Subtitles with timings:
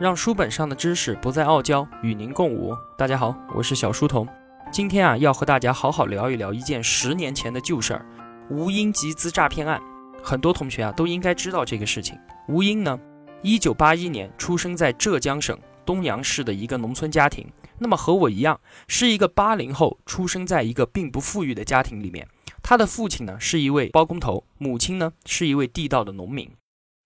[0.00, 2.72] 让书本上的知识不再傲娇，与您共舞。
[2.96, 4.28] 大家好，我是小书童。
[4.70, 8.06] 今天啊，要和大家好好聊一聊一件十年前的旧事儿——
[8.48, 9.82] 吴英集资诈骗案。
[10.22, 12.16] 很多同学啊，都应该知道这个事情。
[12.46, 12.96] 吴英呢，
[13.42, 17.44] 一九八一年出生在浙江省东阳市的一个农村家庭。
[17.76, 22.28] 那么和我一样，是一个八零后，出生在一个并不富裕的家庭里面。
[22.62, 26.48] 他的父亲呢是一位包工头，母亲呢是一位地道的农民。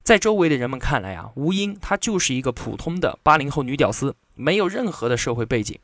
[0.03, 5.79] 在周围的人们看来啊，吴英她就是一个普通的八零后女屌丝，没有任何的社会背景。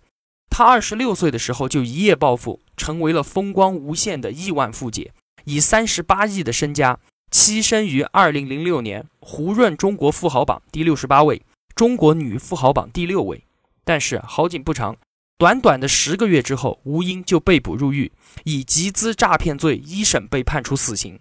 [0.51, 5.13] 她二十六岁的时候就一夜暴富，成为了风光无限的亿万富姐，
[5.45, 6.99] 以三十八亿的身家
[7.31, 11.43] 栖身于二零零六年胡润中国富豪榜第六十八位，
[11.77, 13.45] 中国女富豪榜第六位。
[13.85, 14.97] 但是好景不长。
[15.39, 18.11] 短短的十个月之后，吴英就被捕入狱，
[18.43, 21.21] 以集资诈骗罪一审被判处死刑。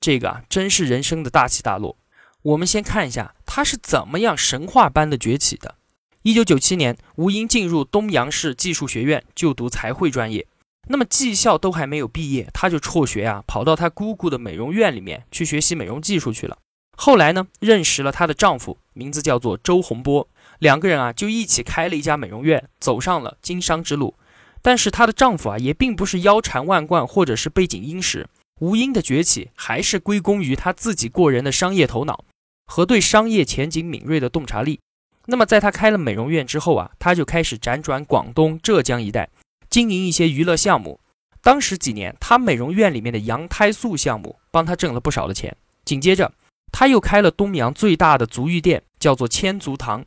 [0.00, 1.96] 这个啊，真是人生的大起大落。
[2.42, 5.76] 我们先看一下他是怎么样神话般的崛起的。
[6.22, 10.46] 一九九七年，吴英进入东阳市技术学院就读财会专业。
[10.88, 16.58] 那么技校都还没有毕业，他就辍学啊，跑到他姑姑的美容院里面去学习美容技术去了。
[16.96, 20.28] 后来呢，认识了她的丈夫，名字叫做周洪波。
[20.58, 24.14] 两个人啊，就一起开了一家美容院，走上了经商之路。
[24.60, 28.28] 但是她的丈夫啊，也并不是腰缠万贯，或者是背景殷实。
[28.60, 32.24] 吴英的崛起还是归功于她自己过人的商业头脑
[32.72, 34.80] 和对商业前景敏锐的洞察力。
[35.26, 39.28] 那么，在她开了美容院之后啊，她就开始辗转广东、浙江一带，
[39.68, 40.98] 经营一些娱乐项目。
[41.42, 45.54] 当时几年，她美容院里面的羊胎素项目帮她挣了不少的钱。
[45.84, 46.32] 紧接着，
[46.72, 50.06] 她又开了东阳最大的足浴店，叫做千足堂。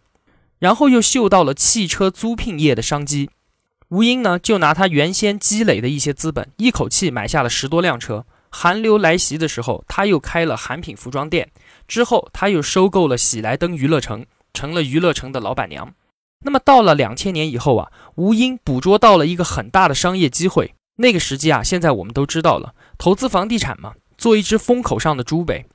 [0.58, 3.30] 然后又嗅到了汽车租赁业的商机，
[3.90, 8.26] 吴英呢就拿他原先积累的一些资本，一口气买下了十多辆车。
[8.50, 11.52] 寒流来袭的时候，他又开了韩品服装店。
[11.88, 15.94] 之后他又收购了喜来登娱乐城，成了娱乐城的老板娘。
[16.44, 20.76] 那么到了两千年以后啊，吴英捕捉到了一个很大的商业机会。
[20.98, 25.66] 那个时机啊，现在我们都知道了，投资房地产嘛，做一只风口上的猪呗。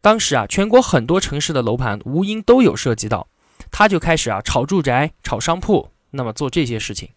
[0.00, 3.26] 当时啊，全国很多城市的楼盘，吴英都有涉及到。
[3.70, 7.08] 他就开始啊炒住宅、炒商铺，那么做这些事情。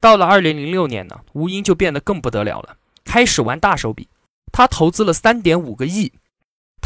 [0.00, 4.08] 到了二零零六年呢，吴英就变得更不得了了，开始玩大手笔。
[4.50, 6.12] 他投资了三点五个亿，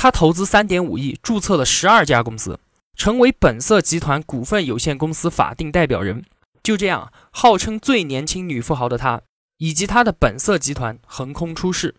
[0.03, 2.59] 他投资三点五亿，注册了十二家公司，
[2.97, 6.25] 成为本色集团股份有限公司法定代表人。
[6.63, 9.21] 就这样，号称最年轻女富豪的她，
[9.59, 11.97] 以及她的本色集团横空出世，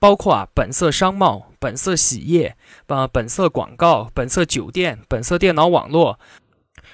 [0.00, 2.56] 包括啊本色商贸、本色洗业、
[2.88, 6.18] 呃本色广告、本色酒店、本色电脑网络。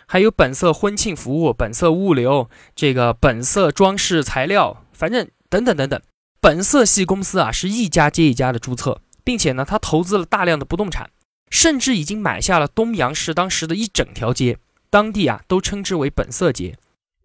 [0.06, 5.98] 还有本色婚庆服务、本色物流、这个本色装饰材料，反正等等等等，
[6.38, 9.00] 本色系公司啊是一家接一家的注册，
[9.31, 11.09] 并且呢，他投资了大量的不动产，
[11.51, 14.59] 甚至已经买下了东阳市当时的一整条街，
[14.91, 16.77] 当地啊都称之为本色街。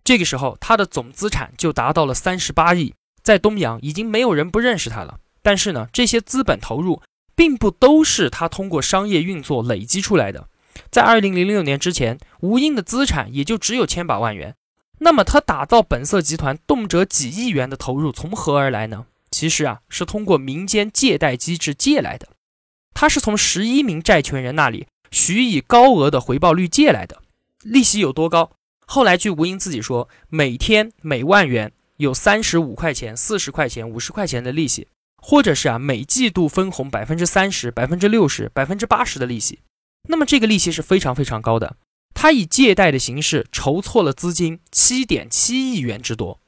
[0.04, 5.18] 这个时候，他的总资产就达到了三十八亿，在东阳已经没有人不认识他了。
[5.42, 7.02] 但是呢，这些资本投入
[7.36, 10.48] 并不都是他通过商业运作累积出来的。
[10.92, 14.54] 在二零零六年之前，吴英的资产也就只有千把万元。
[15.00, 19.08] 那么，他打造本色集团动辄几亿元的投入从何而来呢？
[19.36, 22.30] 其实啊，是通过民间借贷机制借来的。
[22.94, 27.22] 他是从十一名债权人那里许以高额的回报率借来的，
[27.62, 28.52] 利息有多高？
[28.88, 34.88] 后来据吴英自己说，每天每万元有三十五块钱、四十块钱、五十块钱的利息，
[35.18, 39.60] 或者是啊，每季度分红百分之三十、百分之六十、百分之八十的利息。
[40.08, 41.76] 那么这个利息是非常非常高的，
[42.14, 46.40] 他以借贷的形式筹措了资金七点七亿元之多，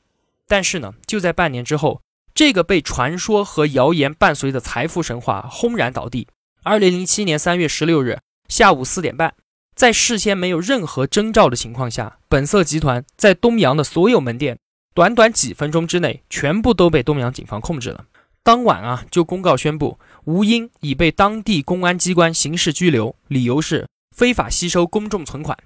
[0.47, 2.01] 但是呢，就在半年之后，
[2.37, 6.27] 这个被传说和谣言伴随的财富神话轰然倒地。
[6.61, 9.33] 二零零七年三月十六日下午四点半，
[9.75, 14.59] 在事先没有任何征兆的情况下，本色集团在东阳的所有门店，
[14.93, 18.05] 短短几分钟之内，全部都被东阳警方控制了。
[18.43, 19.97] 当晚啊，就公告宣布。
[20.25, 25.57] 吴英已被当地公安机关刑事拘留，理由是非法吸收公众存款。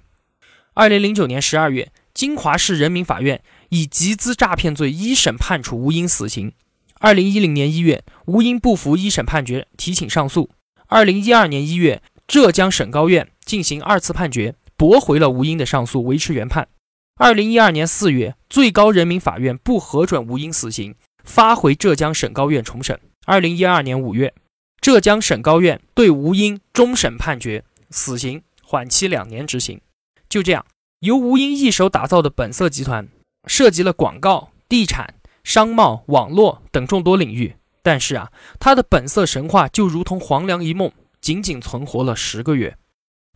[0.72, 6.54] 二零零九年十二月，金华市人民法院以集资诈骗罪一审判处吴英死刑。
[7.02, 10.50] 二零一零年一月，吴英不服一审判决，提请上诉。
[10.86, 16.68] 二零一二年一月，浙江省高院进行二次判决，驳回了吴英的上诉，维持原判。
[17.16, 20.94] 二零一二年四月，最高人民法院不核准吴英死刑，
[21.24, 23.00] 发回浙江省高院重审。
[23.26, 24.32] 二零一二年五月。
[24.80, 29.80] 浙江省高院对吴英终审判决死刑，缓期两年执行。
[30.28, 30.64] 就这样，
[31.00, 33.08] 由吴英一手打造的本色集团，
[33.48, 37.56] 涉及了广告、地产、商贸、网络等众多领域。
[37.82, 38.30] 但是啊，
[38.60, 42.76] 他的本色神话就如同黄粱一梦，仅仅存活了十个月。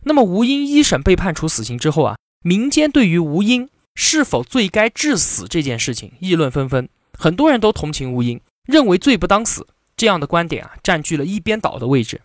[0.03, 6.87] 那么吴英一审被判处死刑之后啊，民间对于吴英是否罪该致死这件事情议论纷纷，
[7.17, 9.67] 很多人都同情吴英，认为罪不当死
[9.97, 12.21] 这样的观点啊，占据了一边倒的位置。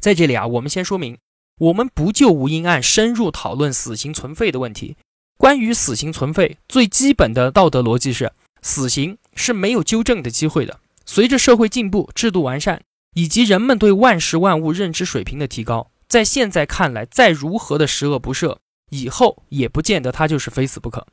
[0.00, 1.18] 在这里啊，我们先说明，
[1.58, 4.96] 我们不就吴英案深入讨论死刑存废的问题。
[5.36, 8.32] 关于死刑存废，最基本的道德逻辑是，
[8.62, 10.80] 死刑是没有纠正的机会的。
[11.04, 12.82] 随着社会进步、制度完善，
[13.14, 15.90] 以及人们对万事万物认知水平的提高。
[16.08, 18.58] 在现在看来，再如何的十恶不赦，
[18.90, 21.06] 以后也不见得他就是非死不可。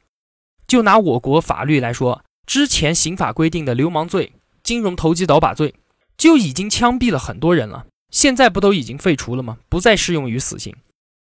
[0.68, 5.76] 就拿我国法律来说，之前刑法规定的流氓罪、金融投机倒把罪，
[6.18, 7.86] 就已经枪毙了很多人了。
[8.10, 9.58] 现在不都已经废除了吗？
[9.70, 10.76] 不再适用于死刑。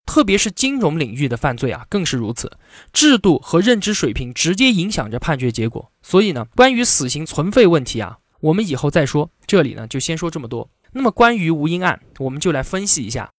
[0.04, 2.52] 特别是金融领域的犯罪啊，更是如此。
[2.92, 5.90] 制度和认知水平直接影响着判决结果。
[6.02, 9.30] 所以呢，关于死刑存废问题啊，我们以后再说。
[9.46, 10.68] 这里呢，就先说这么多。
[10.92, 13.30] 那么关于吴英案，我们就来分析一下。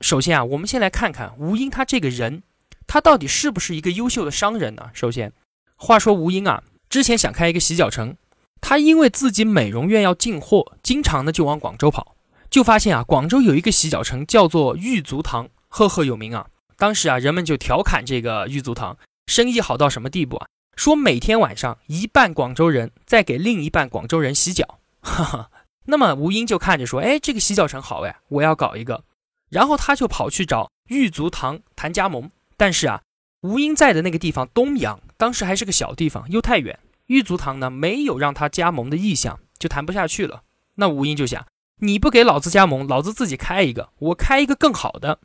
[0.00, 2.42] 首先啊，我们先来看看吴英他这个人，
[2.86, 4.90] 他到底是不是一个优秀的商人呢？
[4.92, 5.32] 首先，
[5.76, 8.16] 话说吴英啊，之前想开一个洗脚城，
[8.60, 12.14] 他因为自己美容院要进货，经常呢就往广州跑，
[12.50, 16.48] 就发现啊，广州有一个洗脚城叫做玉足堂，赫赫有名啊。
[16.76, 20.46] 当时啊，人们就调侃这个玉足堂生意好到什么地步啊？
[20.76, 24.78] 说每天晚上一半广州人在给另一半广州人洗脚。
[25.00, 25.50] 哈哈，
[25.86, 29.02] 那么吴英就看着说，哎，这个洗脚城好哎，我要搞一个。
[29.50, 33.02] 然后他就跑去找玉足堂谈加盟，但是啊，
[33.40, 40.42] 吴英在的那个地方东阳，当时还是个小地方，又太远，玉足堂呢没有让他加盟的意向，就谈不下去了。
[40.76, 41.44] 那吴英就想，
[41.80, 45.18] 你不给老子加盟，老子自己开一个，我开一个更好的。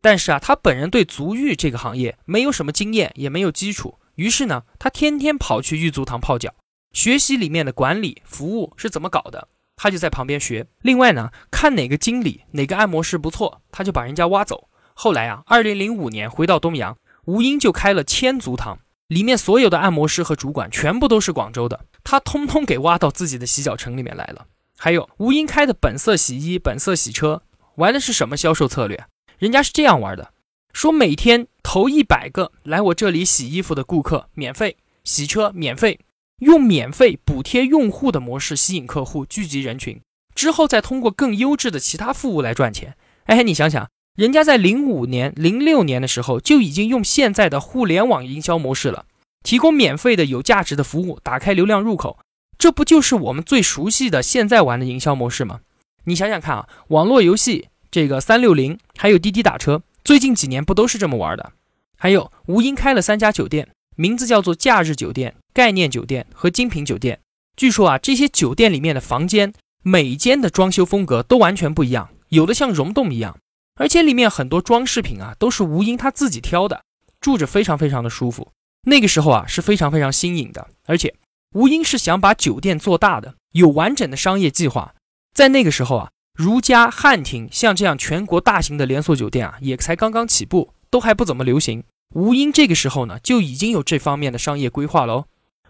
[0.00, 6.54] 但是啊，他本人对足浴这个行业没有什么经验，也没有基础，于是呢，他天天跑去玉足堂泡脚，
[6.92, 9.48] 学习里面的管理服务是怎么搞的。
[9.76, 10.66] 他就在旁边学。
[10.82, 14.68] 另外呢，看哪个经理、哪个按摩师不错，他就把人家挖走。
[14.92, 24.46] 后来啊，二零零五年回到东阳，吴英就开了千足堂，里面所有的按摩师和主管全部都是广州的，他通通给挖到自己的洗脚城里面来了。
[24.76, 27.42] 还有吴英开的本色洗衣、本色洗车，
[27.76, 29.06] 玩的是什么销售策略？
[29.40, 30.34] 人家是这样玩的：
[30.74, 35.98] 说每天投一百个来我这里洗衣服的顾客免费洗车，免费。
[36.40, 40.00] 用免费补贴用户的模式吸引客户，聚集人群，
[40.34, 42.96] 之后再通过更优质的其他服务来赚钱。
[43.24, 49.04] 哎，你想想，人家在零五年、零六年的时候就已经用现在的互联网营销模式了，
[49.42, 52.18] 提供免费的有价值的服务，打开流量入口，
[52.58, 55.60] 这不就是我们最熟悉的现在玩的营销模式吗？
[56.04, 61.52] 你想想看啊，网络游戏这个三六零，还有滴滴打车，最近几年不都是这么玩的？
[61.96, 63.68] 还有吴英开了三家酒店。
[63.96, 67.20] 名字叫做假日酒店、概念酒店和精品酒店。
[67.54, 69.52] 据说啊，这些酒店里面的房间，
[69.82, 73.38] 每间的装修风格都完全不一样，有的像溶洞一样，
[73.74, 76.82] 而且里面很多装饰品啊都是吴英他自己挑的，
[77.20, 78.52] 住着非常非常的舒服。
[78.84, 81.14] 那个时候啊是非常非常新颖的，而且
[81.52, 84.94] 吴英是想把酒店做大的，有完整的商业计划。
[85.34, 91.84] 在那个时候啊，如家、汉庭像这样全国大型的连锁酒店啊也才刚刚起步，都还不怎么流行。
[92.14, 95.24] 吴英这个时候呢，就已经有这方面的商业规划了哦。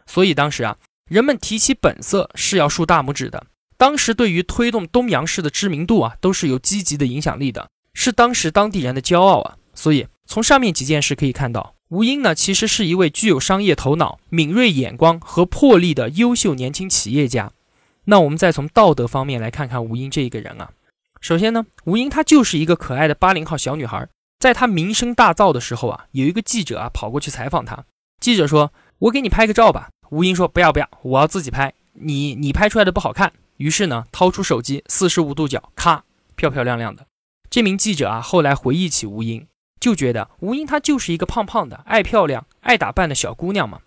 [0.07, 0.77] 所以当时啊，
[1.09, 3.47] 人们提起本色是要竖大拇指的。
[3.77, 9.57] 当时对于推动东阳市的知名度啊，都是有积极的影响力的，是当时当地人的骄傲啊。
[9.75, 17.53] 所以从上面几件事可以看到，吴英呢，其实是一位具有商业头脑、敏锐眼光和魄力的优秀年轻企业家。
[18.05, 20.71] 那我们再从道德方面来看看吴英这一个人啊。
[21.21, 24.09] 首先呢，吴英她就是一个可爱的八零后小女孩。
[24.39, 27.85] 在她名声大噪的时候啊，有一个记者啊跑过去采访她。
[28.21, 31.73] 记者说：“我给你拍个照吧。”吴英说：“不要不要，我要自己拍。
[31.93, 36.05] 你你拍出来的不好看。”于是呢，掏出手机，四十五度角，咔，
[36.37, 37.07] 漂漂亮亮的。
[37.51, 39.47] 这名记者啊，后来回忆起吴英，
[39.79, 43.81] 就觉得吴英她就是一个胖胖的、爱漂亮、爱打扮的小姑娘嘛。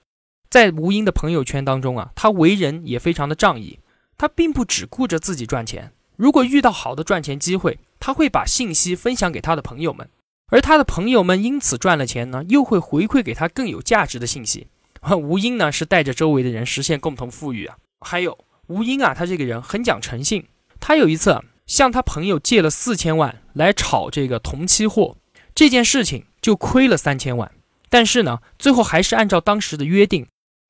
[0.50, 3.80] 在吴英的朋友圈当中啊，她为人也非常的仗义。
[4.24, 10.08] 他并不只顾着自己赚钱，如果遇到好的赚钱机会，他会把信息分享给他的朋友们。
[10.50, 14.68] 而他的朋友们因此赚了钱呢，又会回馈给他更有价值的信息。
[15.22, 17.76] 吴英呢是带着周围的人实现共同富裕啊。
[18.00, 18.38] 还有
[18.68, 20.46] 吴英啊，他这个人很讲诚信。
[20.80, 25.18] 他有一次向他朋友借了四千万来炒这个铜期货，
[25.54, 27.52] 这件事情就亏了三千万。
[27.90, 30.28] 但是呢，最后还是按照当时的约定，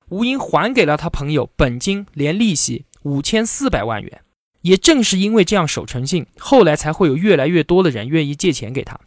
[0.10, 4.22] 吴英还给了他朋友本金连利息五千四百万元。
[4.62, 9.00] 也正是因为这样守诚信，后来才会有越来越多的人愿意借钱给他。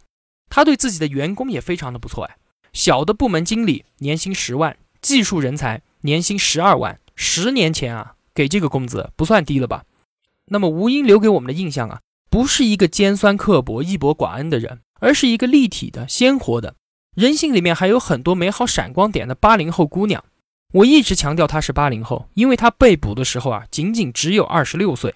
[0.49, 2.37] 他对自己的员工也非常的不错哎，
[2.73, 9.83] 小的部门经理年薪十万，技术人才年薪十二万，十年前啊给这个工资不算低了吧？
[10.45, 16.75] 那么吴英留给我们的印象啊，不是一个尖酸刻薄、义薄寡恩的人，而是一个立体的、鲜活的。
[17.15, 20.23] 人性里面还有很多美好闪光点的八零后姑娘。
[20.73, 25.15] 我一直强调他是八零后，因为他被捕的时候啊，仅仅只有二十六岁。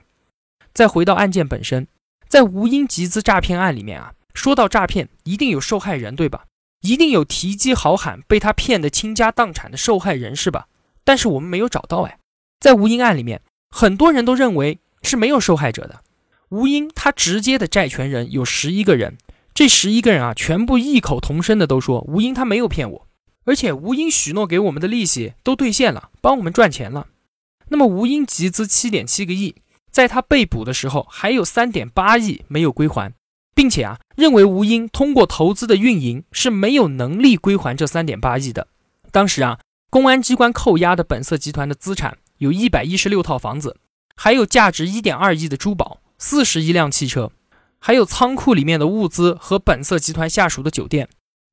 [0.74, 1.88] 再回到案件本身，
[2.30, 6.46] 在吴英集资诈骗案里面啊，说到诈骗，一定有受害人，对吧？
[6.82, 10.68] 一定有提机好喊被他骗得倾家荡产的受害人，是吧？
[11.04, 12.18] 但是我们没有找到哎，
[12.60, 16.02] 在吴英案里面，很多人都认为是没有受害者的。
[16.50, 19.18] 吴英他直接的债权人有十一个人，
[19.54, 23.08] 这十一个人啊，全部异口同声的都说吴英他没有骗我，
[23.46, 27.08] 而且吴英许诺给我们的利息都兑现了，帮我们赚钱了。
[27.70, 29.56] 那么吴英集资七点七个亿。
[29.92, 33.14] 在他被捕的时候，还有三点八亿没有归还，
[33.54, 38.68] 并且啊，认为吴英通过投资的运营是没有能力归还这三点八亿的。
[39.12, 43.76] 当时啊，公安机关扣押的本色集团的资产有一百一十六套房子，
[44.16, 47.30] 还有价值一点二亿的珠宝，四十一辆汽车，
[47.78, 51.10] 还有仓库里面的物资和本色集团下属的酒店。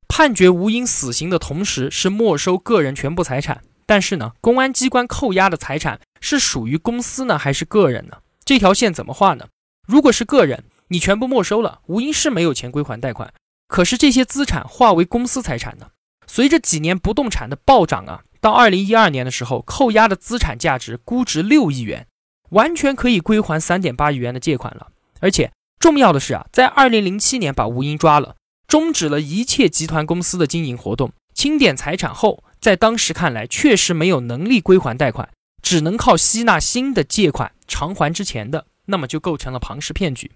[0.09, 3.61] 判决吴英死刑的同时，是没收个人全部财产。
[3.85, 8.17] 但是呢，公安机关扣押的财产是属于公司呢，还是个人呢？
[8.43, 9.47] 这条线怎么画呢？
[9.87, 13.33] 如果是个人，你全部没收了，吴英是没有钱归还贷款。
[13.67, 15.87] 可是这些资产化为公司财产呢？
[16.27, 22.05] 随着几年不动产的暴涨啊，到二零一二年的时候，扣押的资产价值估值六亿元，
[22.49, 24.89] 完全可以归还三点八亿元的借款了。
[25.19, 28.35] 而且重要的是啊，在二零零七年把吴英抓了，
[28.69, 35.27] 终止了一切集团公司的经营活动，清点财产后，在当时看来确实没有能力归还贷款。
[35.61, 40.31] 只能靠吸纳新的借款偿还之前的，那么就构成了庞氏骗局。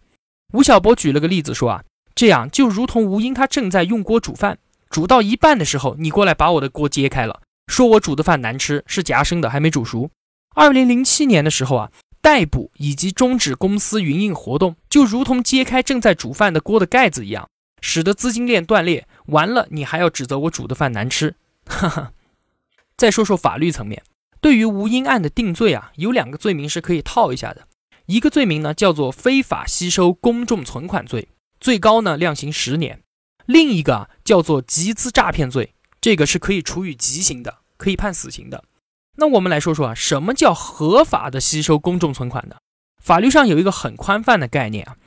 [0.52, 4.58] 吴晓波举了个例子说啊，这样就如同吴英他正在用锅煮饭，
[4.90, 10.10] 煮到一半的时候，你过来把我的锅揭开了，说我煮的饭难吃，是夹生的，还没煮熟。
[10.56, 17.48] 二零零七年的时候啊，逮捕以及终止公司营运活动，就如同揭开正在煮饭的锅的盖子一样，
[17.84, 19.06] 使得资金链断裂。
[19.26, 21.36] 完了，你还要指责我煮的饭难吃？
[21.66, 22.14] 哈哈。
[22.96, 24.02] 再说说法律层面。
[24.40, 27.68] 对于吴英案的定罪啊，有两个罪名是可以套一下的。
[28.06, 31.28] 一个罪名呢叫做非法吸收公众存款罪，
[31.60, 32.98] 最高呢量刑十年；
[33.46, 38.64] 另一个啊叫做集资诈骗罪，这个是可以处以极刑的，可以判死刑的。
[39.16, 42.56] 那我们来说说啊，什么叫合法的吸收公众存款呢？
[43.00, 44.98] 法律上有一个很宽泛的概念啊，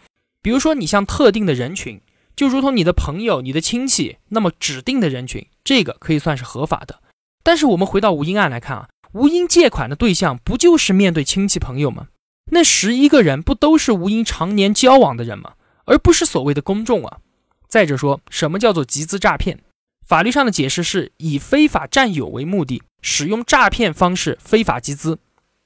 [0.41, 2.01] 比如说你像特定的人群，
[2.37, 7.01] 就如同你的朋友、你的亲戚，那么指定的人群，这个可以算是合法的。
[7.43, 8.89] 但是我们回到吴英案来看啊。
[9.13, 12.09] 吴英借款的对象不就是面对亲戚朋友吗？
[12.51, 15.55] 那十一个人不都是吴英常年交往的人吗？
[15.87, 17.19] 而不是所谓的公众啊。
[17.67, 19.61] 再者说，什么叫做集资诈骗？
[20.07, 25.19] 法律上的解释是以非法占有为目的，使用诈骗方式非法集资，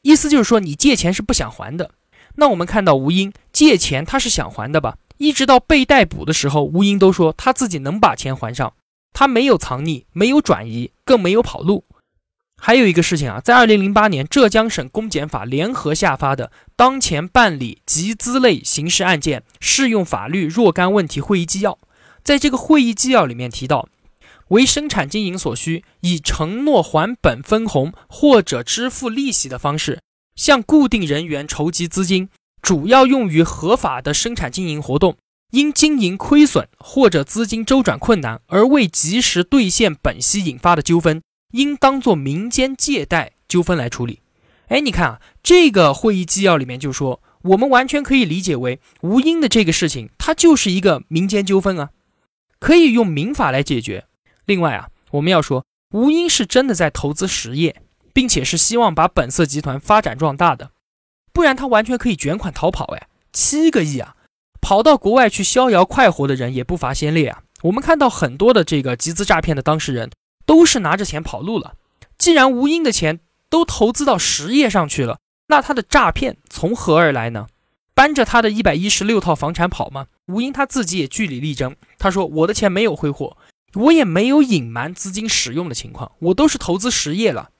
[0.02, 1.90] 意思就是说你借钱是不想还的。
[2.36, 4.96] 那我们看到吴英借钱他是想还的吧？
[5.20, 8.72] 一直到被逮捕的时候，吴英都说他自己能把钱还上，
[9.12, 11.84] 他没有藏匿，没有转移，更没有跑路。
[12.56, 21.72] 还有一个事情啊，在二零零八年，浙江省公检法联合下发的《当前办理集资类刑事案件适用法律若干问题会议纪要》，
[22.24, 23.90] 在这个会议纪要里面提到，
[24.48, 30.00] 为生产经营所需，以承诺还本分红或者支付利息的方式，
[30.34, 32.30] 向固定人员筹集资金，
[32.62, 35.16] 主要用于合法的生产经营活动，
[35.50, 41.22] 因经营亏损或者资金周转困难而未及时兑现本息引发的纠纷。
[41.52, 44.20] 应当做民间借贷纠纷来处理。
[44.68, 51.90] 哎，你看啊，这个会议纪要里面就说，我们完全可以理解为吴英的这个事情，它就是一个民间纠纷啊，
[52.60, 54.04] 可以用民法来解决。
[54.44, 60.70] 另外啊，我们要说，吴英是真的在投资实业，并且是希望把本色集团发展壮大的，
[61.40, 62.84] 不然他完全可以卷款逃跑。
[62.94, 64.14] 哎，七个亿啊，
[64.60, 67.42] 跑到国外去逍遥快活的人也不乏先烈啊。
[67.62, 70.10] 我们看到很多的这个集资诈骗的当事人。
[70.46, 71.74] 都是拿着钱跑路了。
[72.18, 77.46] 既然吴英的钱都投资到实业上去了，那他的诈骗从何而来呢？
[77.94, 80.06] 搬着他的一百一十六套房产跑吗？
[80.26, 83.36] 吴英他自己也据理力争，他说：“我的钱没有挥霍，
[83.74, 87.50] 我也没有隐瞒资金使用的情况，我都是投资实业了，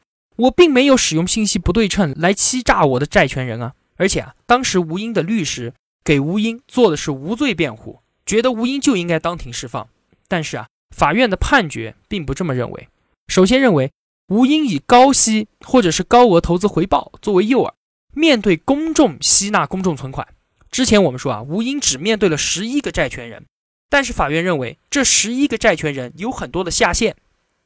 [0.41, 5.73] 我并没有使用信息不对称来欺诈我的债权人啊。”而且啊，当时吴英的律师
[6.05, 9.89] 给吴英做的是无罪辩护，觉得吴英就应该当庭释放。
[10.29, 10.67] 但是啊。
[10.91, 12.89] 法院的判决并不这么认为。
[13.29, 13.93] 首先认为，
[14.27, 17.73] 吴英以高息或者是高额投资回报作为诱饵，
[18.13, 20.27] 面对公众吸纳公众存款。
[20.69, 23.47] 之前我们说啊，吴英只面对了十一个债权人，
[23.89, 27.15] 但是法院认为这十一个债权人有很多的下线，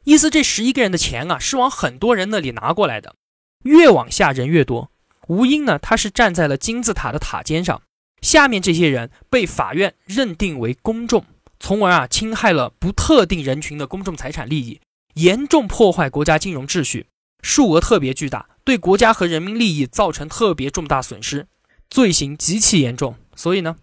[0.05, 3.17] 意思这十一个人的钱啊是往很多人那里拿过来的，
[3.65, 4.91] 越往下人越多。
[5.29, 7.83] 吴英呢，他是站在了金字塔的塔尖上，
[8.21, 11.25] 下面这些人被法院认定为公众。
[11.59, 14.81] 从而啊侵害了不特定人群的公众财产利益，
[15.15, 17.07] 严重破坏国家金融秩序，
[17.41, 21.47] 数额特别巨大，对国家和人民利益造成特别重大损失，
[21.89, 23.17] 罪行极其严重。
[23.35, 23.77] 所以呢，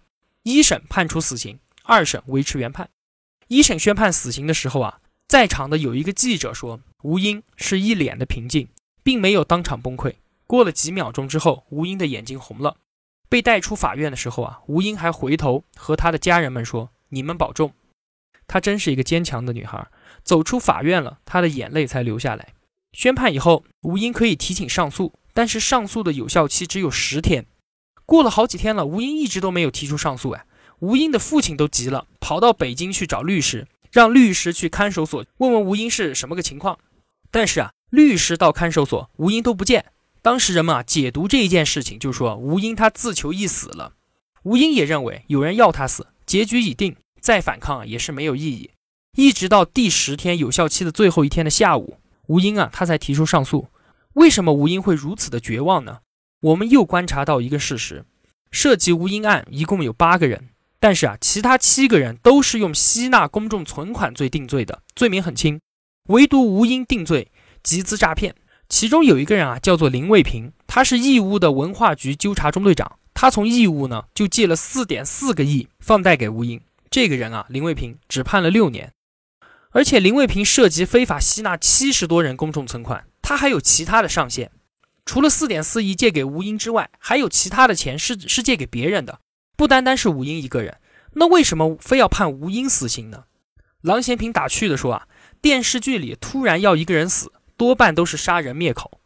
[0.44, 2.88] 一审判处死刑，二审维持原判。
[3.48, 5.00] 一审宣判死刑的时候啊，
[5.32, 8.68] 在场的有一个记者说，吴英是一脸的平静，
[9.02, 10.16] 并没有当场崩溃。
[10.46, 12.76] 过了几秒钟之后，吴英的眼睛红了。
[13.30, 17.72] 被带出法院的时候啊，吴英还回头和他的家人们说：“你们保重。”
[18.46, 19.88] 她真是一个坚强的女孩。
[20.22, 22.52] 走出法院了，她的眼泪才流下来。
[22.92, 27.46] 宣判以后，吴英可以提请上诉，但是上诉的有效期只有十天。
[28.04, 30.32] 过了好几天了，吴英一直都没有提出上诉。
[30.32, 30.44] 哎，
[30.80, 36.78] 吴英的父亲都急了，跑到北京去找律师，让律师去看守所问问吴英是什么个情况。
[37.30, 39.84] 但是啊，律师到看守所，吴英都不见。
[40.22, 43.94] 当时人们啊解读这一件事情，就说吴英他自求一死了。
[44.44, 48.70] 吴英也认为有人要他死，结局已定，再反抗也是没有意义。
[49.16, 53.68] 一直到第十天有效期的最后一天的下午，吴英啊他才提出上诉。
[54.14, 56.00] 为什么吴英会如此的绝望呢？
[56.40, 58.04] 我们又观察到一个事实：
[58.50, 60.50] 涉及吴英案一共有八个人，
[60.82, 65.60] 但是啊其他七个人都是用吸纳公众存款罪定罪的，罪名很轻，
[66.08, 67.30] 唯独吴英定罪
[67.62, 68.34] 集资诈骗。
[68.68, 72.98] 其中有一个人啊，叫做林卫平，他是义乌的文化局纠察中队长。
[73.14, 76.60] 他从义乌呢就借了四点四个亿放贷给吴英。
[76.90, 78.90] 这个人啊，林卫平只判了六年。
[79.70, 84.50] 而且林卫平涉及非法吸纳七十多人公众存款，他还有其他的上限。
[85.06, 89.20] 除了四点四亿借给吴英之外，还有其他的钱是是借给别人的，
[89.62, 90.78] 不单单是吴英一个人。
[91.12, 93.26] 那为什么非要判吴英死刑呢？
[93.80, 95.06] 郎咸平打趣的说啊，
[95.40, 97.30] 电视剧里突然要一个人死。
[97.56, 99.00] 多半都是杀人灭口。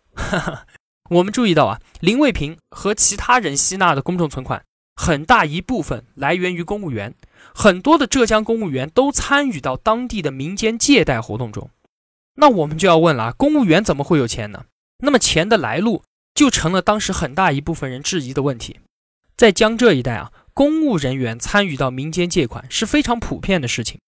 [1.11, 7.15] 我们注意到啊，林卫平和其他人吸纳的公众存款，很大一部分来源于公务员，
[7.55, 11.69] 很多的浙江公务员都参与到当地的民间借贷活动中。
[12.37, 14.65] 那我们就要问了啊，公务员怎么会有钱呢？
[15.01, 16.03] 那么钱的来路
[16.35, 18.81] 就成了当时很大一部分人质疑的问题。
[19.37, 24.01] 在江浙一带啊，公务人员参与到民间借款是非常普遍的事情。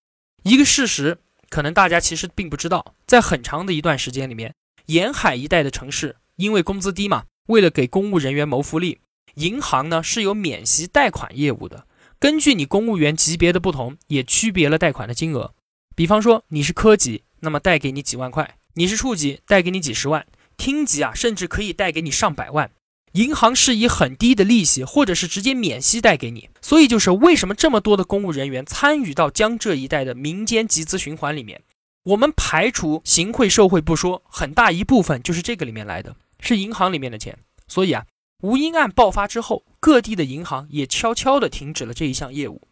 [0.45, 1.19] 一个事实。
[1.51, 4.55] 可能大家其实并不知道，在很长的一段时间里面，
[4.87, 8.99] 沿海一带的城市因为工资低嘛，为了给公务人员谋福利，
[9.35, 11.87] 银行呢是有免息贷款业务的。
[12.19, 15.55] 根据你公务员级别的不同，也区别了贷款的金额。
[15.95, 20.23] 比方说你是科级，那么贷给你几万块；你是处级，贷给你几十万；
[20.59, 22.71] 厅级啊，甚至可以贷给你上百万。
[23.19, 31.61] 银行是以很低的利息，或者是直接免息贷给你，所以就是为什么这么多的公务人员参与到江浙一带的民间集资循环里面。
[32.05, 37.37] 我们排除行贿受贿不说，很大一部分就是这个里面来的，是银行里面的钱。
[37.67, 38.07] 所以啊，
[38.41, 42.63] 吴英案爆发之后，各地的银行也悄悄地停止了这一项业务。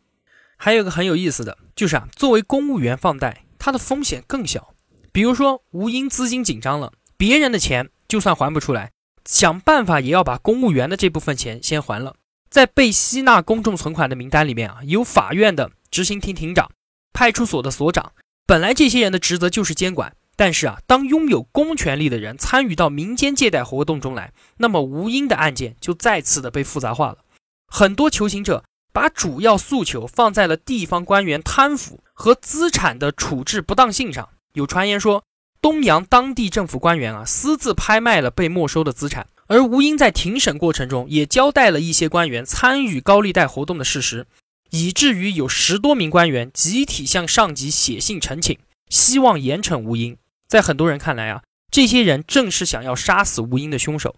[0.56, 4.72] 还有个很有意思的就是啊，作为公务员放贷，它的风险更小。
[5.10, 8.92] 比如说吴英资金紧张了，别人的钱就算还不出来。
[9.26, 12.14] 想办法也要把公务员的这部分钱先还了。
[12.48, 16.70] 在被吸纳公众存款的名单里面啊，有法院的执行庭庭长、
[17.12, 18.12] 派出所的所长。
[18.46, 27.18] 本来这些人的职责就是监管，但是啊，当拥有公权力的人参与到民间借贷活动中来，那么吴英的案件就再次的被复杂化了。
[27.66, 34.28] 很多求情者把主要诉求放在了地方官员贪腐和资产的处置不当性上。
[34.54, 35.24] 有传言说。
[35.66, 44.28] 东阳当地政府官员啊，私自拍卖了被没收的资产，而吴英在庭审过程中也交代了一些官员参与高利贷活动的事实，
[44.70, 48.56] 以至于有十多名官员集体向上级写信陈请，
[48.88, 50.16] 希望严惩吴英。
[50.46, 54.14] 在很多人看来啊，这些人正是想要杀死吴英的凶手。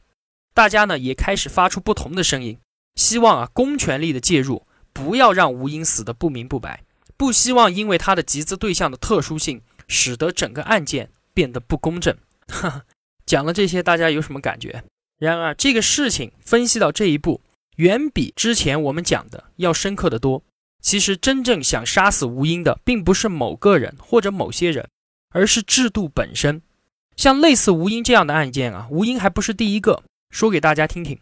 [0.52, 2.58] 大家呢也开始发出不同的声音，
[2.96, 6.82] 希望啊公权力的介入，不要让吴英死得不明不白，
[7.16, 11.08] 不希望因为他的集资对象的特殊性，使得整个案件。
[11.38, 12.82] 变得不公正，哈
[13.24, 14.82] 讲了这些，大家有什么感觉？
[15.20, 17.40] 然而，这个事情分析到这一步，
[17.76, 20.42] 远比之前我们讲的要深刻的多。
[20.82, 24.88] 其实，真正想杀死吴英的，并不是某个人或者某些人，
[25.30, 26.60] 而是制度本身。
[27.14, 30.02] 像类似吴英这样的案件啊，吴英还不是第一个。
[30.30, 31.20] 说给大家听听，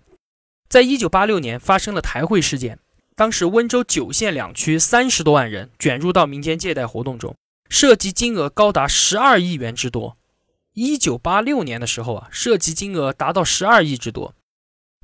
[0.66, 2.78] 在一九八六年发生了台汇事件，
[3.14, 7.36] 当时温州九县两区三十多万人卷入到民间借贷活动中。
[7.68, 10.16] 涉及金额高达十二亿元之多。
[10.74, 14.34] 一九八六年的时候啊，涉及金额达到十二亿之多。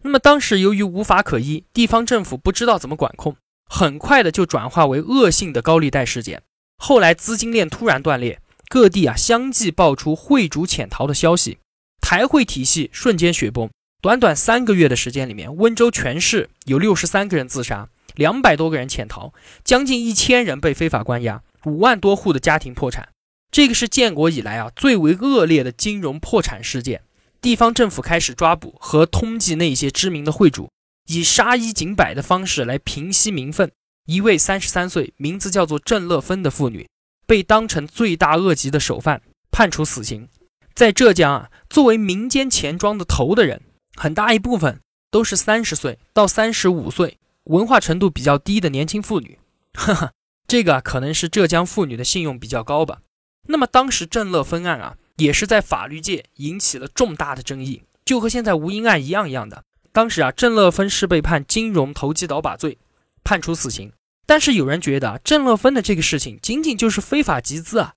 [0.03, 6.43] 那么当时由于无法可依，地方政府不知道怎么管控，很快的就转化为恶性的高利贷事件。
[6.77, 11.59] 后来资金链突然断裂，各地啊相继爆出汇主潜逃的消息，
[12.01, 13.71] 台汇体系瞬间雪崩。
[14.03, 19.33] 短短三个月的时间里面，温州全市有六十三个人自杀，两百多个人潜逃，
[19.65, 23.09] 将近一千人被非法关押，五万多户的家庭破产。
[23.51, 27.03] 这个是建国以来啊最为恶劣的金融破产事件。
[27.41, 30.71] 地方政府开始抓捕和通缉那些知名的会主，
[31.09, 33.71] 以杀一儆百的方式来平息民愤。
[34.07, 36.89] 一位三十三岁、名字叫做郑乐芬的妇女，
[37.27, 40.29] 被当成罪大恶极的首犯，判处死刑。
[40.75, 43.63] 在浙江啊，作为民间钱庄的头的人，
[43.97, 49.39] 很大一部分都是三十岁到三十五岁，文化程度比较低的年轻妇女。
[49.75, 50.13] 哈哈，
[50.47, 53.01] 这个啊，可能是浙江妇女的信用比较高吧。
[53.49, 59.65] 那么当时郑乐芬案啊，也是在法律界引起了重大的争议，就和现在吴英案一样一样的。
[59.93, 62.79] 当时啊，郑乐芬是被判金融投机倒把罪，
[63.25, 63.93] 判处死刑。
[64.25, 67.95] 但是有人觉得啊，郑乐芬的这个事情仅仅就是非法集资啊，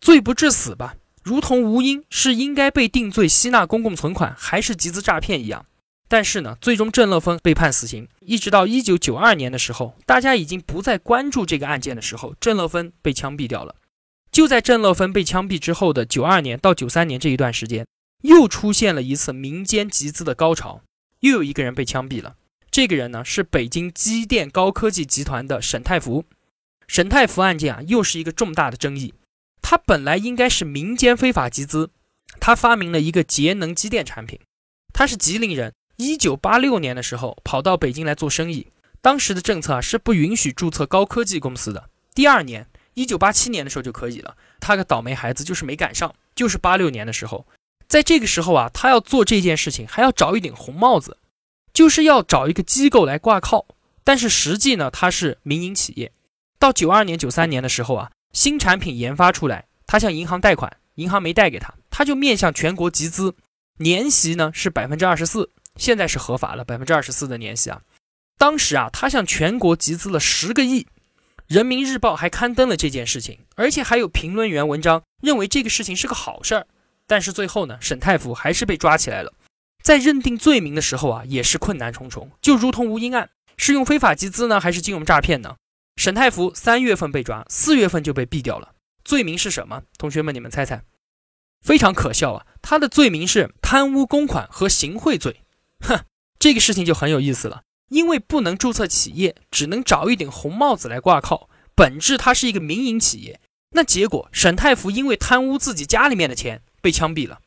[0.00, 0.96] 罪不至死吧？
[1.22, 5.64] 如同吴英是应该被定罪吸纳公共存款，还是集资诈骗一样。
[6.12, 8.06] 但是呢，最终郑乐芬被判死刑。
[8.20, 13.76] 一直到一九九二年的时候，大家已经不再关注这个案件的时候，郑乐芬被枪毙掉了。
[14.30, 17.86] 就在郑乐芬被枪毙之后的九二年到九三年这一段时间，
[18.24, 20.82] 又出现了一次民间集资的高潮，
[21.20, 22.36] 又有一个人被枪毙了。
[22.70, 26.26] 这个人呢是北京机电高科技集团的沈太福。
[26.86, 29.14] 沈太福案件啊，又是一个重大的争议。
[29.62, 31.88] 他本来应该是民间非法集资，
[32.38, 34.38] 他发明了一个节能机电产品。
[34.92, 38.66] 他是吉林人，一九八六年的时候跑到北京来做生意。
[39.00, 41.88] 当时的政策啊是不允许注册高科技公司的。
[42.14, 44.36] 第二年，一九八七年的时候就可以了。
[44.60, 47.46] 他个倒霉孩子就是没赶上，就是八六年的时候，
[47.88, 51.18] 在这个时候啊，他要做这件事情还要找一顶红帽子，
[51.72, 53.66] 就是要找一个机构来挂靠。
[54.04, 56.12] 但是实际呢，他是民营企业。
[56.58, 58.10] 到九二年、九三年的时候啊。
[58.32, 63.34] 新产品研发出来，他向银行贷款，银行没贷给他，他就面向全国集资，
[63.76, 67.82] 年息呢是百分之二十四，现在是合法了，百分之二十四的年息啊。
[68.38, 70.86] 当时啊，他向全国集资了十个亿，
[71.46, 76.66] 人民日报还刊登了这件事情，而且还有评论员文章认为这个事情是个好事儿。
[77.06, 79.32] 但是最后呢，沈太福还是被抓起来了，
[79.82, 85.56] 在认定罪名的时候啊，也是困难重重，就如同吴英案，是用非法集资呢，还是金融诈骗呢？
[85.96, 88.72] 沈太福三月份被抓，四月份就被毙掉了。
[89.04, 89.82] 罪名是什么？
[89.98, 90.82] 同学们，你们猜猜。
[91.60, 92.46] 非常可笑啊！
[92.62, 95.42] 他的罪名是贪污公款和行贿罪。
[95.82, 96.04] 哼，
[96.38, 97.62] 这个事情就很有意思了。
[97.88, 101.50] 因为不能注册企业，只能找一顶红帽子来挂靠。
[101.74, 103.38] 本质它是一个民营企业。
[103.74, 107.40] 那结果，沈太福因为贪污自己家里面的钱被枪毙了。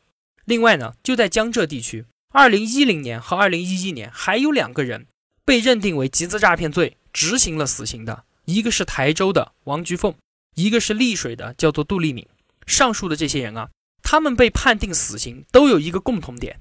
[0.45, 5.07] 另外呢，就在江浙地区，二零一零年和二零一一年还有两个人
[5.43, 8.25] 被认定为集资诈骗罪，执行了死刑的。
[8.45, 10.13] 一个是台州的王菊凤，
[10.55, 12.27] 一个是丽水的叫做杜丽敏。
[12.67, 13.69] 上述的这些人啊，
[14.03, 16.59] 他们被判定死刑都有一个共同点，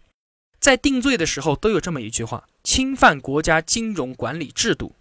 [0.64, 4.94] 在定罪的时候都有这么一句话：侵犯国家金融管理制度。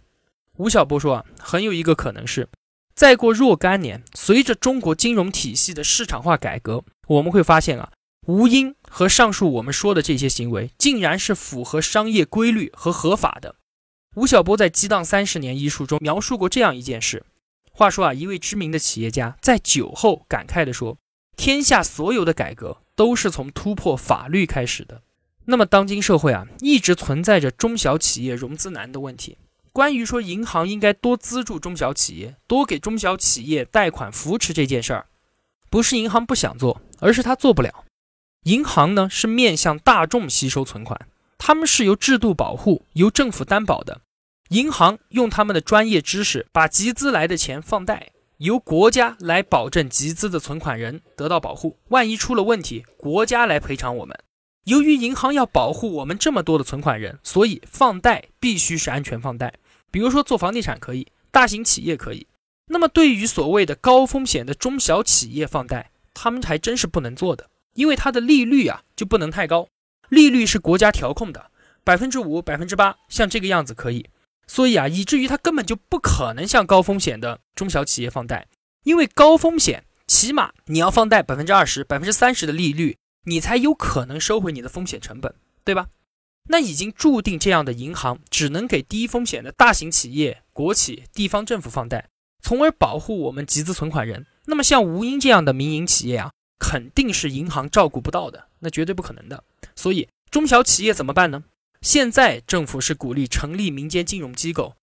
[0.58, 2.46] 吴晓波说啊，很有一个可能是，
[2.94, 7.90] 再过若干年，随着中国金融体系的市场化改革，我们会发现啊，
[8.26, 13.54] 吴英和上述我们说的这些行为，竟然是符合商业规律和合法的。
[14.16, 17.24] 吴晓波在《激荡三十年》一书中描述过这样一件事。
[17.72, 20.98] 话说啊，一位知名的企业家在酒后感慨地说
[21.38, 25.00] ：“天下所有的改革都是从突破法律开始的。”
[25.46, 29.36] 那么，当今社会啊，一直存在着中小企业融资难的问题。
[29.72, 35.06] 关于说银行应该多资助中小企业，多给中小企业贷款扶持这件事儿，
[35.68, 37.84] 不是银行不想做，而是他做不了。
[38.44, 44.00] 银行呢，是面向大众吸收存款，他们是由制度保护、由政府担保的。
[44.50, 51.78] 银行用他们的专业知识把集资来的钱放贷，由国家来保证集资的存款人得到保护。
[51.88, 54.16] 万一出了问题，国家来赔偿我们。
[54.64, 59.54] 由于银行要保护我们这么多的存款人，所以放贷必须是安全放贷。
[59.90, 62.26] 比如说做房地产可以，大型企业可以。
[62.66, 69.68] 那么对于所谓的高风险的中小企业放贷，他们还真是不能做的，因为它的利率啊就不能太高，
[70.08, 71.50] 利率是国家调控的，
[71.84, 74.08] 百分之五、百分之八，像这个样子可以。
[74.46, 78.46] 所以啊，以至于他根本就不可能向高风险的中小企业放贷，
[78.84, 85.34] 因为高风险起码你要放贷百分之二十、百分之三十的利率，你才有可能收回你的风险成本，
[85.64, 85.88] 对吧？
[86.48, 92.10] 那已经注定这样的银行只能给低风险的大型企业、国企、地方政府放贷，
[92.42, 94.26] 从而保护我们集资存款人。
[94.44, 99.42] 那么像吴英这样的民营企业啊，肯定是银行照顾不到的，那绝对不可能的。
[99.74, 101.44] 所以中小企业怎么办呢？
[101.80, 104.74] 现在政府是鼓励成立民间金融机构，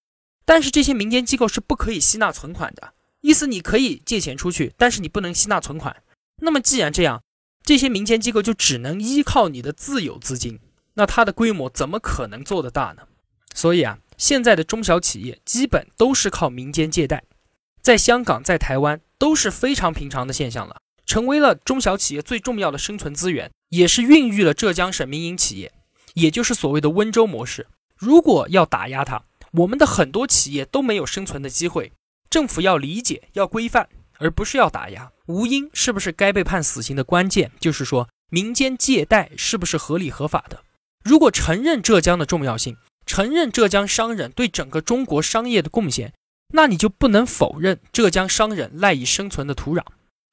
[0.46, 2.94] 但是这些民间机构是不可以吸纳存款的。
[3.22, 6.02] 意思你可以借钱出去，但是你不能吸纳存款。
[6.38, 7.22] 那么既然这样，
[7.64, 10.60] 这些民间机构就只能依靠你的自有资金，
[10.96, 13.04] 那它的规模怎么可能做得大呢？
[13.54, 17.24] 所以啊，现在的中小企业基本都是靠民间借贷，
[17.82, 25.72] 在香港、在台湾都是非常平常的现象了，成为了中小企业最重要的生存资源，也是孕育了浙江省民营企业，
[26.14, 27.68] 也就是所谓的温州模式。
[27.98, 31.92] 如果要打压它，我们的很多企业都没有生存的机会。
[32.30, 33.90] 政府要理解，要规范，
[34.22, 35.12] 而不是要打压。
[35.26, 40.62] 吴英是不是该被判死刑的关键，就是说民间借贷是不是合理合法的？
[41.04, 46.14] 如果承认浙江的重要性，承认浙江商人对整个中国商业的贡献，
[46.54, 49.84] 那你就不能否认浙江商人赖以生存的土壤。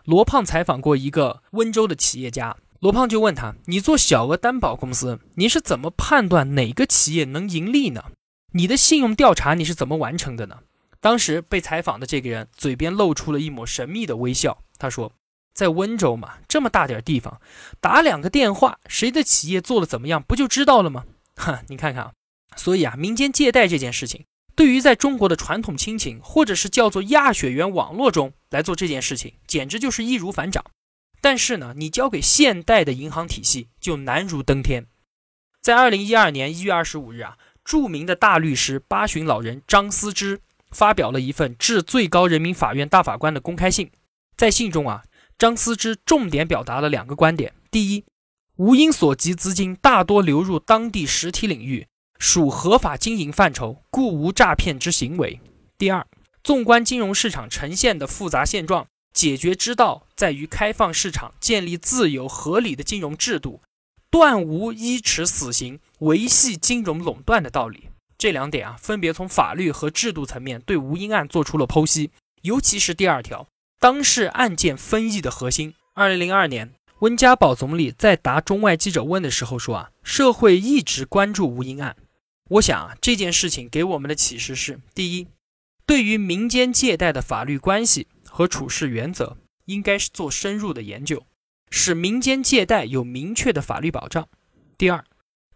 [0.04, 8.04] 罗胖采访过一个温州的企业家，罗胖就问他：“你做小额担保公司，你是怎么判断哪个企业能盈利呢？
[8.52, 10.58] 你的信用调查你是怎么完成的呢？”
[11.00, 15.12] 当时被采访的这个人嘴边露出了一抹神秘的微笑，他说
[15.54, 17.40] ：“在温州嘛，这么大点地方，
[17.80, 21.04] 打两个电话，谁的企业做的怎么样，不就知道了吗？”
[21.36, 22.12] 哈，你看看啊。
[22.56, 24.24] 所以啊，民间借贷这件事情，
[24.56, 30.64] 对于在中国的传统亲情，或者是叫做亚血缘网络中来做这件事情，简直就是易如反掌。
[31.20, 34.86] 但是呢，你交给现代的银行体系就难如登天。
[35.60, 43.90] 在二零一二年一月二十五日啊，著名的大律师八旬老人张思之发表了一份致最高人民法院大法官的公开信。
[44.36, 45.04] 在信中啊，
[45.36, 48.04] 张思之重点表达了两个观点：第一，
[48.56, 51.86] 吴英所集资金大多流入当地实体领域。
[52.20, 55.40] 属合法经营范畴，故无诈骗之行为。
[55.78, 56.04] 第二，
[56.42, 63.60] 纵观金融市场呈现的复杂现状，解决之道在于开放市场，建立自由合理的金融制度，
[64.10, 67.84] 断无依持死刑维系金融垄断的道理。
[68.18, 72.10] 这两点啊，分别从法律和制度层面对吴英案做出了剖析。
[72.42, 73.46] 尤其是第二条，
[73.78, 75.74] 当事案件分议的核心。
[75.94, 81.96] 二零零二年，温家宝总理在答中外记者问的时候说啊，社会一直关注吴英案。
[82.50, 85.28] 我想啊，这件事情给我们的启示是：第一，
[85.86, 91.24] 对于民间借贷的法律关系和处事原则，应该是做深入的研究，
[91.70, 94.24] 使民间借贷有明确的法律保障；
[94.76, 95.04] 第二，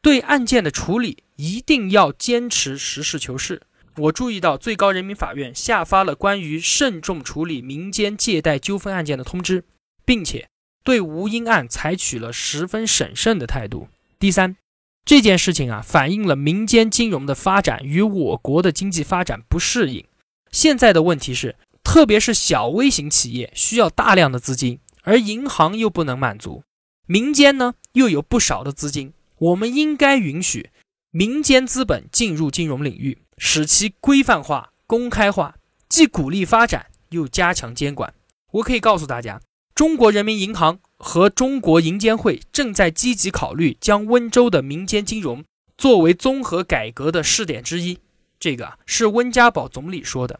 [0.01, 3.63] 对案件的处理一定要坚持实事求是。
[3.97, 9.65] 我注意到最高人民法院下发了关于慎重处理民间借贷纠纷案件的通知，
[10.05, 10.49] 并且
[10.85, 13.89] 对吴英案采取了十分审慎的态度。
[14.21, 14.57] 第三。
[15.05, 20.05] 这件事情啊，反映了民间金融的发展与我国的经济发展不适应。
[20.53, 26.63] 现在的问题是，特别是小微型企业需要大量的资金，而银行又不能满足，
[27.07, 29.13] 民间呢又有不少的资金。
[29.39, 30.71] 我们应该允许
[31.13, 38.15] 民间资本进入金融领域，使其规范化、公开化，既鼓励发展，又加强监管。
[38.53, 39.41] 我可以告诉大家，
[39.75, 40.81] 中国人民银行。
[41.05, 45.45] 和中国银监会正在积极考虑将温州的民间金融
[45.77, 47.99] 作为综合改革的试点之一。
[48.39, 50.39] 这个是温家宝总理说的。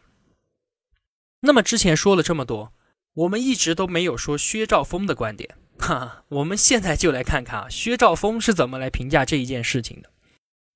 [1.41, 2.71] 那么之前说了这么多，
[3.13, 5.57] 我们一直都没有说薛兆丰的观点。
[5.77, 10.09] 哈，我们现在就来看看啊，薛兆丰是怎么来评价这一件事情的。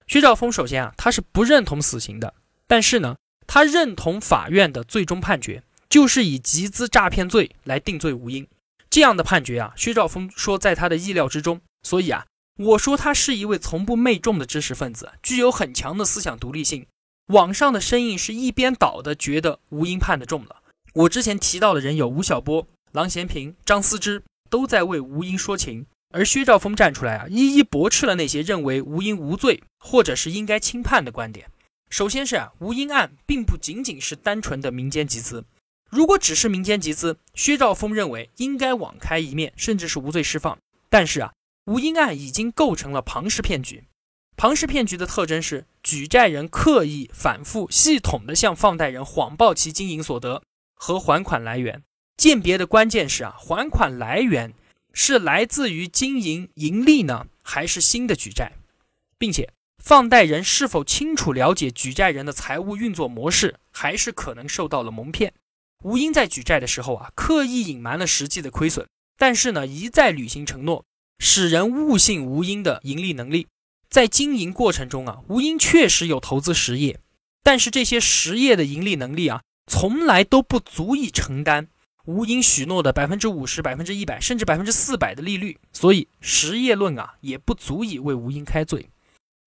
[0.07, 2.33] 薛兆丰首先啊，他是不认同死刑的，
[2.65, 8.47] 但是呢，他认同法院的最终判决，就是以集资诈骗罪来定罪吴英。
[8.89, 11.59] 这样的判决啊，薛兆丰说在他的意料之中。
[11.83, 12.25] 所以啊，
[12.57, 16.85] 我说他是一位从不媚众的知识分子，具有很强的思想独立性。
[17.27, 20.61] 网上的声音是一边倒的，觉得吴英判的重了。
[20.93, 25.85] 我之前提到的人有吴晓波、郎咸平、张思之，都在为吴英说情。
[26.09, 31.49] 而薛兆丰站出来啊，一一驳斥了那些认为吴英无罪或者是应该轻判的观点。
[31.89, 35.45] 首先是啊，吴英案并不仅仅是单纯的民间集资。
[35.89, 40.57] 如果只是民间集资，薛兆丰认为应该网开一面，甚至是无罪释放。
[40.89, 41.33] 但是啊，
[41.65, 43.85] 吴英案已经构成了庞氏骗局。
[44.35, 50.43] 庞氏骗局的特征是，举债人刻意、反复、系统的向放贷人谎报其经营所得
[50.75, 51.81] 和还款来源。
[52.17, 54.53] 鉴别的关键是啊，还款来源
[54.99, 58.53] 是来自于经营盈利呢，还是新的举债，
[59.19, 65.35] 并且放贷人是否清楚了解举债人的财务运作模式，还是可能受到了蒙骗。
[65.83, 68.87] 吴英在举债的时候啊，刻意隐瞒了实际的亏损，
[69.19, 70.83] 但是呢，一再履行承诺，
[71.19, 73.45] 使人误信吴英的盈利能力。
[73.91, 76.99] 在经营过程中啊，吴英确实有投资实业，
[77.43, 81.67] 但是这些实业的盈利能力啊，从来都不足以承担
[82.07, 88.89] 吴英许诺的百分之五十、百分之一百，甚至百分之四百的利率，所以实业论啊，也不足以为吴英开罪。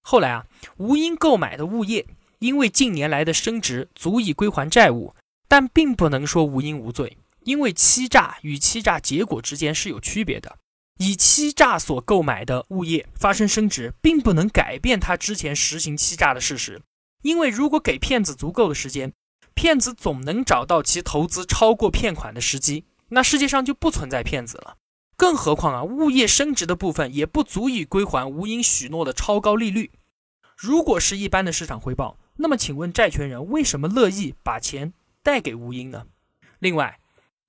[0.02, 0.44] 后来啊，
[0.76, 2.06] 吴英购买的物业
[2.38, 5.14] 因为近年来的升值，足以归还债务。
[5.48, 10.58] 但并不能说吴英无罪，因为欺诈与欺诈结果之间是有区别的。
[10.98, 16.82] 以欺诈所购买的物业发生升值，并不能改变他之前实行欺诈的事实。
[17.22, 19.12] 因为如果给骗子足够的时间，
[19.60, 24.78] 骗子总能找到其投资超过骗款的时机，那世界上就不存在骗子了。
[25.18, 29.90] 更何况啊，物业升值的部分也不足以归还吴英许诺的超高利率。
[30.56, 36.04] 如果是一般的市场回报，那么请问债权人为什么乐意把钱贷给吴英呢？
[36.58, 36.98] 另外，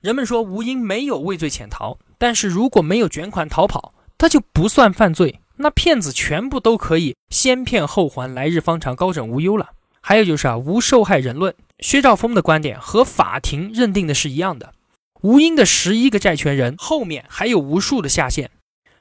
[0.02, 9.70] 人们说吴英没有畏罪潜逃，但是如果没有卷款逃跑，他就不算犯罪，那骗子全部都可以先骗后还，来日方长，高枕无忧了。
[10.02, 14.74] 还有就是啊，无受害人论，薛兆丰的观点和法庭认定的是一样的。
[15.22, 18.50] 吴英的十一个债权人后面还有无数的下线，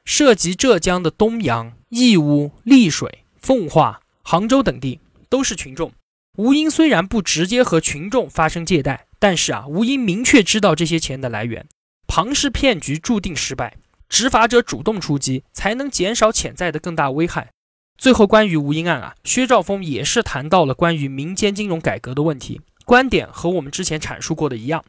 [0.03, 5.91] 涉及浙江的东阳、义乌、丽水、奉化、杭州等地都是群众。
[6.37, 11.67] 吴英虽然不直接和群众发生借贷，但是啊，吴英明确知道这些钱的来源。
[12.07, 13.77] 庞氏骗局注定失败，
[14.09, 17.51] 执法者主动出击，才能减少潜在的更大危害。
[17.97, 24.83] 最后，关于吴英案啊，薛兆丰也是谈到了关于民间金融改革的问题，观点和我们之前阐述过的一样。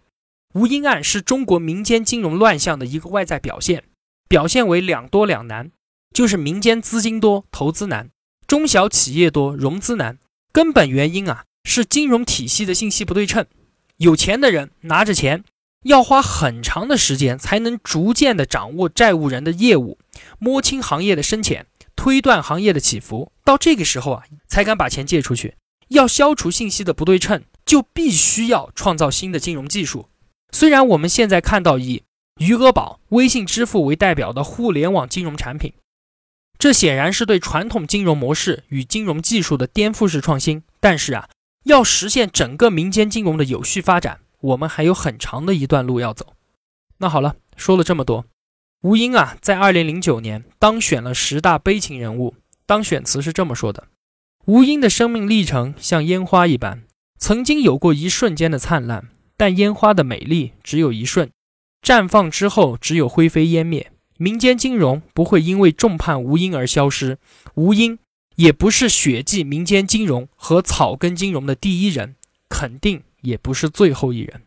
[0.55, 3.85] 吴英案是中国民间金融乱象的一个外在表现，
[4.29, 5.71] 表现为两多两难，
[6.13, 8.09] 就是民间资金多，投资难；
[8.49, 10.19] 中小企业多，融资难。
[10.53, 13.47] 根本原因啊，是金融体系的信息不对称。
[13.99, 15.45] 有钱的人拿着钱，
[15.85, 19.97] 要花很长的时间才能逐渐的掌握债务人的业务，
[20.41, 21.69] 摸清行业的深浅。
[21.95, 25.55] 推断行业的起伏，到这个时候啊，才敢把钱借出去。
[25.91, 30.09] 要消除信息的不对称，就必须要创造新的金融技术。
[30.51, 32.03] 虽然我们现在看到以
[32.39, 35.73] 余额宝、微信支付为代表的互联网金融产品，
[36.59, 40.63] 这显然是对传统金融模式与金融技术的颠覆式创新。
[40.81, 41.29] 但是啊，
[41.65, 46.35] 要实现整个民间金融的有序发展，我们还有很长的一段路要走。
[46.99, 48.25] 那好了，说了这么多。
[48.83, 52.35] 吴英啊，在二零零九年当选了十大悲情人物。
[52.67, 53.89] 当选词是这么说的：
[54.47, 56.83] 吴英的生命历程像烟花一般，
[57.23, 59.07] 曾经有过一瞬间的灿烂，
[59.37, 61.31] 但烟花的美丽只有一瞬，
[61.81, 63.93] 绽放之后只有灰飞烟灭。
[64.19, 67.19] 民间金融不会因为众叛无因而消失，
[67.55, 68.01] 吴英
[68.35, 72.17] 也不是血祭民间金融和草根金融的第一人，
[72.49, 74.43] 肯定也不是最后一人。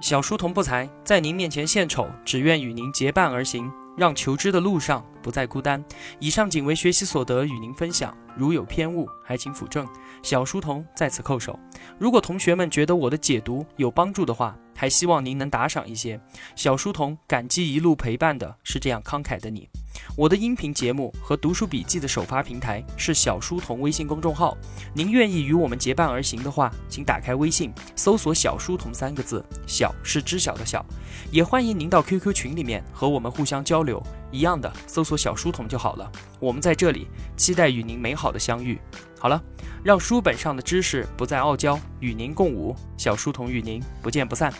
[0.00, 3.70] 小书童不才，在您面前献丑，只愿与您结伴而行，
[4.00, 5.84] 让求知的路上不再孤单。
[6.20, 9.86] 以上仅为学习所得，与您分享，如有偏误，还请斧正。
[10.22, 11.58] 小书童在此叩首。
[11.98, 16.18] 如果同学们觉得我的解读有帮助的话，还希望您能打赏一些。
[16.56, 19.68] 小书童感激一路陪伴的是这样慷慨的你。
[20.16, 24.56] 我的音频节目和读书笔记的首发平台是小书童微信公众号。
[24.94, 30.84] 您愿意与我们结伴而行的话，请打开微信，搜索“小书童”三个字，小是知晓的小。
[31.30, 36.10] 也欢迎您到 QQ 群里面和我们互相交流，一样的搜索“小书童”就好了。
[36.38, 38.78] 我们在这里期待与您美好的相遇。
[39.18, 39.42] 好了，
[39.82, 42.74] 让书本上的知识不再傲娇，与您共舞。
[42.96, 44.52] 小书童与您不见不散。